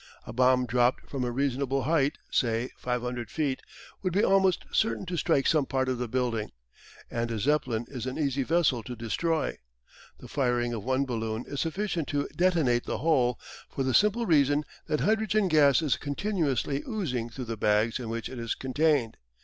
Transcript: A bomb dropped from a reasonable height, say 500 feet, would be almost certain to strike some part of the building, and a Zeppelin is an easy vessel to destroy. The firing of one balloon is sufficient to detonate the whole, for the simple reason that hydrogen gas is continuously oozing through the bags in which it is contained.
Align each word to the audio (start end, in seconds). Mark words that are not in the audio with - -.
A 0.25 0.33
bomb 0.33 0.65
dropped 0.65 1.07
from 1.07 1.23
a 1.23 1.29
reasonable 1.29 1.83
height, 1.83 2.17
say 2.31 2.71
500 2.75 3.29
feet, 3.29 3.61
would 4.01 4.13
be 4.13 4.23
almost 4.23 4.65
certain 4.71 5.05
to 5.05 5.15
strike 5.15 5.45
some 5.45 5.67
part 5.67 5.87
of 5.87 5.99
the 5.99 6.07
building, 6.07 6.51
and 7.11 7.29
a 7.29 7.37
Zeppelin 7.37 7.85
is 7.87 8.07
an 8.07 8.17
easy 8.17 8.41
vessel 8.41 8.81
to 8.81 8.95
destroy. 8.95 9.59
The 10.17 10.27
firing 10.27 10.73
of 10.73 10.83
one 10.83 11.05
balloon 11.05 11.43
is 11.45 11.61
sufficient 11.61 12.07
to 12.07 12.27
detonate 12.35 12.85
the 12.85 12.97
whole, 12.97 13.39
for 13.69 13.83
the 13.83 13.93
simple 13.93 14.25
reason 14.25 14.63
that 14.87 15.01
hydrogen 15.01 15.47
gas 15.47 15.83
is 15.83 15.97
continuously 15.97 16.81
oozing 16.87 17.29
through 17.29 17.45
the 17.45 17.55
bags 17.55 17.99
in 17.99 18.09
which 18.09 18.27
it 18.27 18.39
is 18.39 18.55
contained. 18.55 19.17